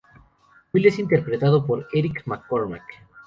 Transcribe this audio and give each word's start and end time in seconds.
Will 0.73 0.83
es 0.87 0.97
interpretado 0.97 1.63
por 1.63 1.87
Eric 1.93 2.23
McCormack. 2.25 2.81